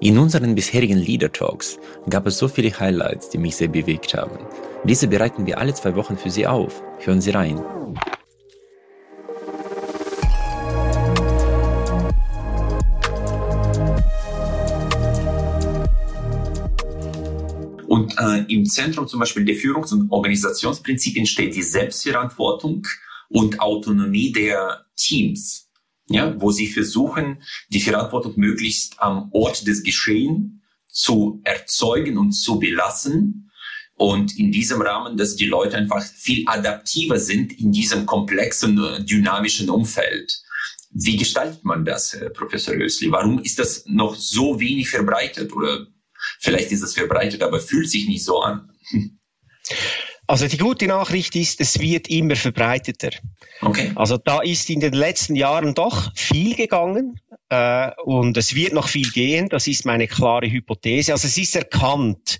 [0.00, 1.76] In unseren bisherigen Leader Talks
[2.08, 4.38] gab es so viele Highlights, die mich sehr bewegt haben.
[4.84, 6.80] Diese bereiten wir alle zwei Wochen für Sie auf.
[7.00, 7.58] Hören Sie rein.
[17.88, 22.86] Und äh, im Zentrum zum Beispiel der Führungs- und Organisationsprinzipien steht die Selbstverantwortung
[23.30, 25.67] und Autonomie der Teams
[26.08, 30.52] ja, wo sie versuchen, die Verantwortung möglichst am Ort des Geschehens
[30.86, 33.50] zu erzeugen und zu belassen.
[33.94, 39.04] Und in diesem Rahmen, dass die Leute einfach viel adaptiver sind in diesem komplexen, äh,
[39.04, 40.40] dynamischen Umfeld.
[40.90, 43.10] Wie gestaltet man das, Herr Professor Rösli?
[43.10, 45.52] Warum ist das noch so wenig verbreitet?
[45.52, 45.88] Oder
[46.38, 48.70] vielleicht ist es verbreitet, aber fühlt sich nicht so an?
[50.28, 53.08] Also die gute Nachricht ist, es wird immer verbreiteter.
[53.62, 53.92] Okay.
[53.94, 57.18] Also da ist in den letzten Jahren doch viel gegangen
[57.50, 59.48] äh, und es wird noch viel gehen.
[59.48, 61.12] Das ist meine klare Hypothese.
[61.12, 62.38] Also es ist erkannt,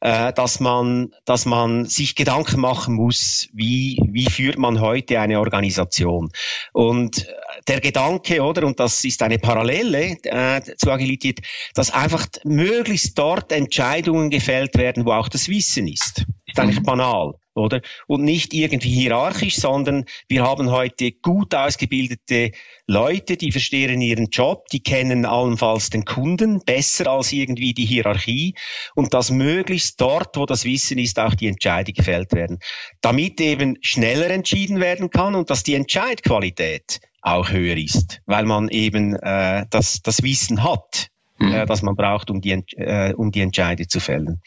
[0.00, 5.38] äh, dass man, dass man sich Gedanken machen muss, wie wie führt man heute eine
[5.38, 6.30] Organisation.
[6.72, 7.26] Und
[7.66, 11.40] der Gedanke, oder, und das ist eine Parallele äh, zur Agilität,
[11.74, 16.24] dass einfach möglichst dort Entscheidungen gefällt werden, wo auch das Wissen ist.
[16.46, 16.84] Ist eigentlich mhm.
[16.84, 17.82] banal, oder?
[18.06, 22.52] Und nicht irgendwie hierarchisch, sondern wir haben heute gut ausgebildete
[22.86, 28.54] Leute, die verstehen ihren Job, die kennen allenfalls den Kunden besser als irgendwie die Hierarchie
[28.94, 32.58] und dass möglichst dort, wo das Wissen ist, auch die Entscheidungen gefällt werden.
[33.00, 38.68] Damit eben schneller entschieden werden kann und dass die Entscheidqualität auch höher ist, weil man
[38.68, 41.52] eben äh, das, das Wissen hat, mhm.
[41.52, 44.40] äh, das man braucht, um die, äh, um die Entscheidung zu fällen.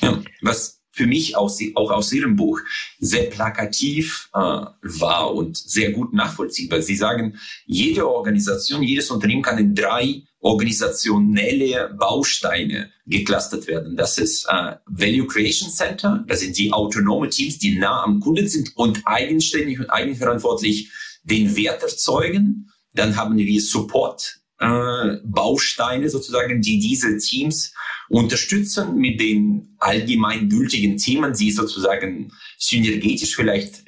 [0.00, 2.60] Ja, was für mich aus, auch aus Ihrem Buch
[2.98, 6.80] sehr plakativ äh, war und sehr gut nachvollziehbar.
[6.80, 13.94] Sie sagen, jede Organisation, jedes Unternehmen kann in drei organisationelle Bausteine geclustert werden.
[13.96, 18.48] Das ist äh, Value Creation Center, das sind die autonome Teams, die nah am Kunden
[18.48, 20.90] sind und eigenständig und eigenverantwortlich
[21.24, 22.70] den Wert erzeugen.
[22.94, 27.74] Dann haben wir Support äh, Bausteine sozusagen, die diese Teams
[28.08, 33.84] unterstützen mit den allgemeingültigen Themen, die sozusagen synergetisch vielleicht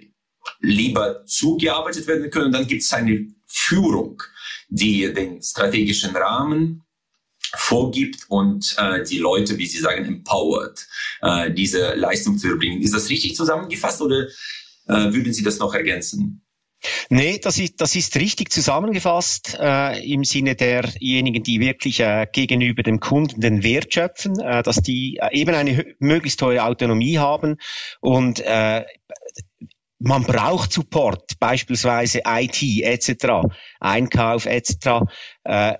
[0.60, 2.52] lieber zugearbeitet werden können.
[2.52, 4.22] Dann gibt es eine Führung,
[4.68, 6.82] die den strategischen Rahmen
[7.54, 10.86] vorgibt und äh, die Leute, wie Sie sagen, empowert,
[11.22, 12.82] äh, diese Leistung zu erbringen.
[12.82, 14.26] Ist das richtig zusammengefasst oder
[14.86, 16.42] äh, würden Sie das noch ergänzen?
[17.10, 22.82] Nee, das ist, das ist richtig zusammengefasst äh, im Sinne derjenigen, die wirklich äh, gegenüber
[22.82, 27.56] dem Kunden den Wert schöpfen, äh, dass die äh, eben eine möglichst hohe Autonomie haben
[28.00, 28.84] und äh,
[30.00, 33.48] man braucht Support, beispielsweise IT etc.,
[33.80, 35.02] Einkauf etc.,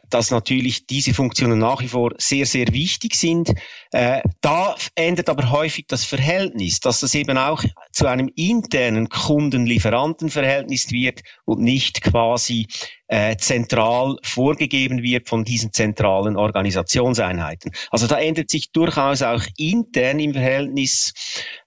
[0.09, 3.53] dass natürlich diese Funktionen nach wie vor sehr, sehr wichtig sind.
[3.93, 7.63] Äh, da ändert aber häufig das Verhältnis, dass das eben auch
[7.93, 12.67] zu einem internen Kunden-Lieferanten-Verhältnis wird und nicht quasi
[13.09, 17.73] äh, zentral vorgegeben wird von diesen zentralen Organisationseinheiten.
[17.91, 21.15] Also da ändert sich durchaus auch intern im Verhältnis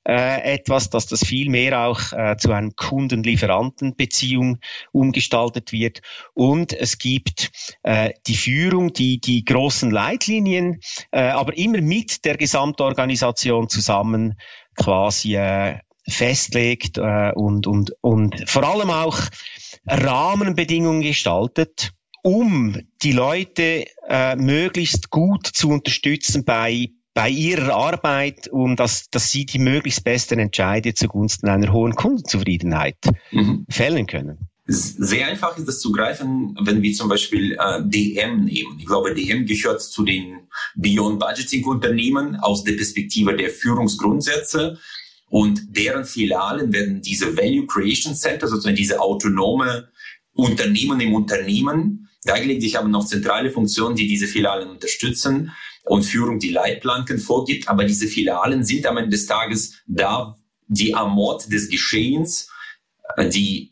[0.07, 4.59] äh, etwas, dass das viel mehr auch äh, zu einem Kunden-Lieferanten-Beziehung
[4.91, 6.01] umgestaltet wird.
[6.33, 7.51] Und es gibt
[7.83, 7.90] äh,
[8.27, 10.79] die Führung, die die großen Leitlinien,
[11.11, 14.35] äh, aber immer mit der Gesamtorganisation zusammen
[14.75, 19.17] quasi äh, festlegt äh, und, und, und vor allem auch
[19.85, 21.91] Rahmenbedingungen gestaltet,
[22.23, 29.31] um die Leute äh, möglichst gut zu unterstützen bei bei ihrer Arbeit, um dass, dass
[29.31, 32.97] sie die möglichst besten Entscheide zugunsten einer hohen Kundenzufriedenheit
[33.31, 33.65] mhm.
[33.69, 34.50] fällen können.
[34.71, 38.77] Sehr einfach ist es zu greifen, wenn wir zum Beispiel äh, DM nehmen.
[38.79, 44.79] Ich glaube, DM gehört zu den Beyond Budgeting Unternehmen aus der Perspektive der Führungsgrundsätze
[45.29, 49.89] und deren Filialen werden diese Value Creation Center, sozusagen diese autonome
[50.33, 52.75] Unternehmen im Unternehmen, dargelegt.
[52.75, 55.51] haben noch zentrale Funktionen, die diese Filialen unterstützen
[55.85, 57.67] und Führung die Leitplanken vorgibt.
[57.67, 62.49] Aber diese Filialen sind am Ende des Tages da, die am Ort des Geschehens,
[63.17, 63.70] äh, die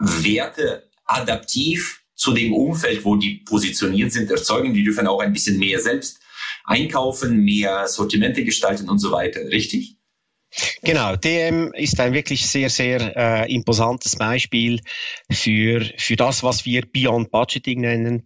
[0.00, 4.74] Werte adaptiv zu dem Umfeld, wo die positioniert sind, erzeugen.
[4.74, 6.20] Die dürfen auch ein bisschen mehr selbst
[6.64, 9.40] einkaufen, mehr Sortimente gestalten und so weiter.
[9.46, 9.96] Richtig?
[10.82, 14.80] Genau, DM ist ein wirklich sehr, sehr äh, imposantes Beispiel
[15.30, 18.24] für, für das, was wir Beyond Budgeting nennen,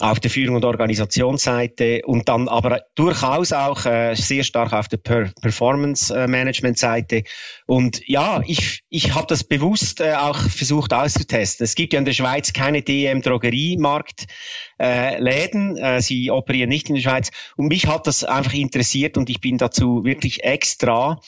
[0.00, 4.96] auf der Führung- und Organisationsseite und dann aber durchaus auch äh, sehr stark auf der
[4.96, 7.22] per Performance-Management-Seite.
[7.66, 11.64] Und ja, ich, ich habe das bewusst äh, auch versucht auszutesten.
[11.64, 14.26] Es gibt ja in der Schweiz keine DM-Drogeriemarkt.
[14.84, 15.76] Äh, Läden.
[15.76, 17.30] Äh, sie operieren nicht in der Schweiz.
[17.56, 21.20] Und mich hat das einfach interessiert und ich bin dazu wirklich extra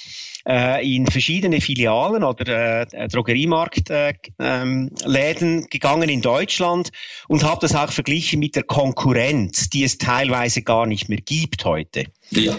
[0.46, 6.90] äh, in verschiedene Filialen oder äh, Drogeriemarktläden äh, ähm, gegangen in Deutschland
[7.28, 11.64] und habe das auch verglichen mit der Konkurrenz, die es teilweise gar nicht mehr gibt
[11.64, 12.04] heute.
[12.30, 12.56] Ja.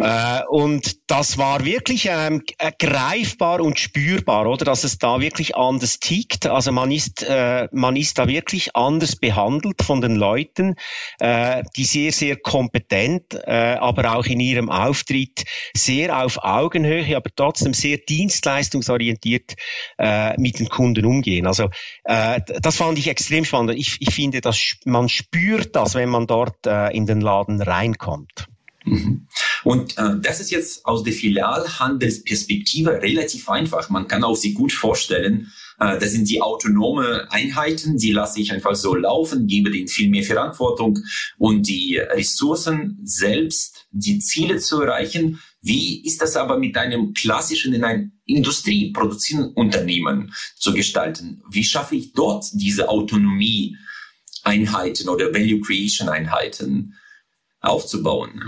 [0.00, 5.56] Äh, und das war wirklich ähm, äh, greifbar und spürbar, oder, dass es da wirklich
[5.56, 6.46] anders tickt.
[6.46, 10.76] Also man ist, äh, man ist da wirklich anders behandelt von den Leuten,
[11.18, 15.44] äh, die sehr, sehr kompetent, äh, aber auch in ihrem Auftritt
[15.74, 19.56] sehr auf Augenhöhe, aber trotzdem sehr dienstleistungsorientiert
[19.98, 21.46] äh, mit den Kunden umgehen.
[21.46, 21.70] Also
[22.04, 23.78] das fand ich extrem spannend.
[23.78, 28.48] Ich, ich finde, dass man spürt das, wenn man dort in den Laden reinkommt.
[28.90, 29.26] Mhm.
[29.64, 33.90] Und äh, das ist jetzt aus der Filialhandelsperspektive relativ einfach.
[33.90, 38.52] Man kann auch sich gut vorstellen, äh, das sind die autonome Einheiten, die lasse ich
[38.52, 40.98] einfach so laufen, gebe denen viel mehr Verantwortung
[41.38, 45.40] und die Ressourcen selbst, die Ziele zu erreichen.
[45.60, 51.42] Wie ist das aber mit einem klassischen in einem industrieproduzierenden Unternehmen zu gestalten?
[51.50, 53.76] Wie schaffe ich dort diese Autonomie
[54.44, 56.94] Einheiten oder Value Creation Einheiten
[57.60, 58.42] aufzubauen?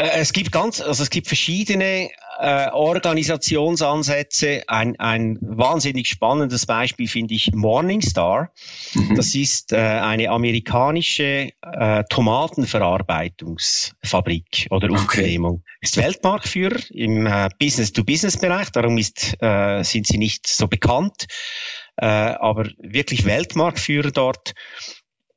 [0.00, 2.08] Äh, es gibt ganz, also es gibt verschiedene
[2.38, 4.62] äh, Organisationsansätze.
[4.66, 8.50] Ein, ein wahnsinnig spannendes Beispiel finde ich Morningstar.
[8.94, 9.16] Mhm.
[9.16, 15.56] Das ist äh, eine amerikanische äh, Tomatenverarbeitungsfabrik oder Unternehmung.
[15.56, 15.64] Okay.
[15.82, 18.70] Ist Weltmarktführer im äh, Business-to-Business-Bereich.
[18.70, 21.26] Darum ist, äh, sind sie nicht so bekannt,
[21.96, 24.54] äh, aber wirklich Weltmarktführer dort.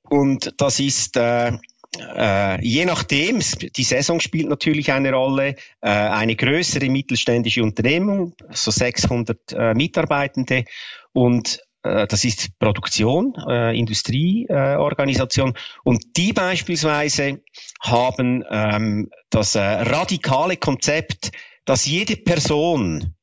[0.04, 1.52] Und das ist äh,
[2.00, 8.72] äh, je nachdem, die Saison spielt natürlich eine Rolle, äh, eine größere mittelständische Unternehmung, so
[8.72, 10.66] 600 äh, Mitarbeitende
[11.12, 17.42] und äh, das ist Produktion, äh, Industrieorganisation äh, und die beispielsweise
[17.82, 21.32] haben ähm, das äh, radikale Konzept,
[21.66, 23.14] dass jede Person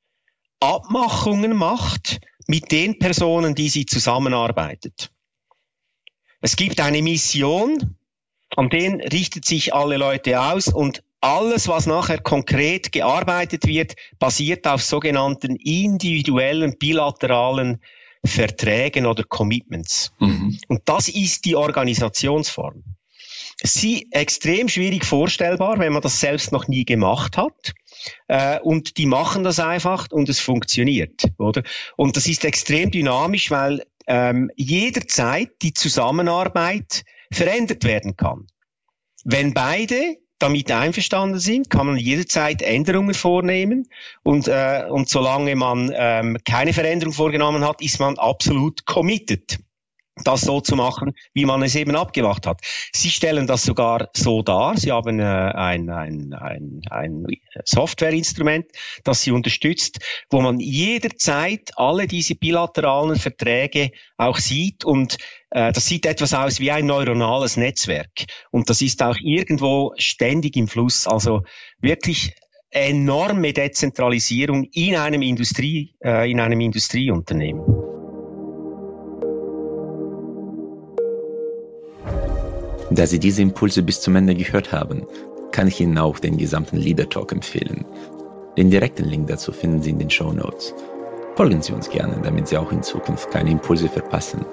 [0.61, 5.11] Abmachungen macht mit den Personen, die sie zusammenarbeitet.
[6.43, 7.97] Es gibt eine Mission,
[8.57, 14.67] an den richtet sich alle Leute aus und alles, was nachher konkret gearbeitet wird, basiert
[14.67, 17.81] auf sogenannten individuellen, bilateralen
[18.25, 20.13] Verträgen oder Commitments.
[20.19, 20.59] Mhm.
[20.69, 22.85] Und das ist die Organisationsform.
[23.63, 27.75] Sie extrem schwierig vorstellbar, wenn man das selbst noch nie gemacht hat.
[28.29, 31.63] Äh, und die machen das einfach und es funktioniert, oder?
[31.97, 38.47] Und das ist extrem dynamisch, weil ähm, jederzeit die Zusammenarbeit verändert werden kann.
[39.25, 43.89] Wenn beide damit einverstanden sind, kann man jederzeit Änderungen vornehmen
[44.23, 49.59] und, äh, und solange man ähm, keine Veränderung vorgenommen hat, ist man absolut committed
[50.25, 52.61] das so zu machen, wie man es eben abgemacht hat.
[52.93, 54.77] Sie stellen das sogar so dar.
[54.77, 57.27] Sie haben äh, ein, ein, ein, ein
[57.65, 58.67] Softwareinstrument,
[59.05, 59.99] das sie unterstützt,
[60.31, 65.17] wo man jederzeit alle diese bilateralen Verträge auch sieht und
[65.51, 68.27] äh, das sieht etwas aus wie ein neuronales Netzwerk.
[68.51, 71.07] Und das ist auch irgendwo ständig im Fluss.
[71.07, 71.43] Also
[71.81, 72.35] wirklich
[72.71, 77.90] enorme Dezentralisierung in einem Industrie, äh, in einem Industrieunternehmen.
[82.93, 85.07] Da Sie diese Impulse bis zum Ende gehört haben,
[85.53, 87.85] kann ich Ihnen auch den gesamten Leader Talk empfehlen.
[88.57, 90.75] Den direkten Link dazu finden Sie in den Show Notes.
[91.37, 94.45] Folgen Sie uns gerne, damit Sie auch in Zukunft keine Impulse verpassen.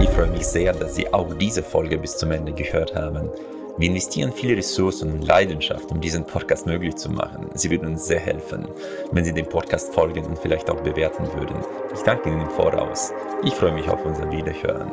[0.00, 3.30] Ich freue mich sehr, dass Sie auch diese Folge bis zum Ende gehört haben.
[3.78, 7.50] Wir investieren viele Ressourcen und Leidenschaft, um diesen Podcast möglich zu machen.
[7.54, 8.66] Sie würden uns sehr helfen,
[9.12, 11.56] wenn Sie dem Podcast folgen und vielleicht auch bewerten würden.
[11.94, 13.12] Ich danke Ihnen im Voraus.
[13.44, 14.90] Ich freue mich auf unser Wiederhören.